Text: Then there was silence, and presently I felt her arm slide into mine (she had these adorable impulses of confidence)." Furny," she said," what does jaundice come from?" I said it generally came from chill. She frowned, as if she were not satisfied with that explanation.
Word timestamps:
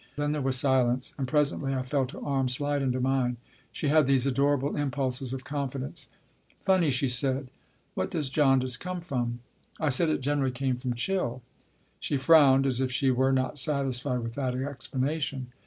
Then 0.15 0.31
there 0.31 0.41
was 0.41 0.57
silence, 0.57 1.13
and 1.19 1.27
presently 1.27 1.75
I 1.75 1.83
felt 1.83 2.09
her 2.09 2.23
arm 2.25 2.47
slide 2.49 2.81
into 2.81 2.99
mine 2.99 3.37
(she 3.71 3.89
had 3.89 4.07
these 4.07 4.25
adorable 4.25 4.75
impulses 4.75 5.31
of 5.31 5.43
confidence)." 5.45 6.09
Furny," 6.65 6.89
she 6.91 7.07
said," 7.07 7.49
what 7.93 8.09
does 8.09 8.31
jaundice 8.31 8.77
come 8.77 9.01
from?" 9.01 9.41
I 9.79 9.89
said 9.89 10.09
it 10.09 10.21
generally 10.21 10.53
came 10.53 10.77
from 10.77 10.95
chill. 10.95 11.43
She 11.99 12.17
frowned, 12.17 12.65
as 12.65 12.81
if 12.81 12.91
she 12.91 13.11
were 13.11 13.31
not 13.31 13.59
satisfied 13.59 14.21
with 14.21 14.33
that 14.33 14.55
explanation. 14.55 15.51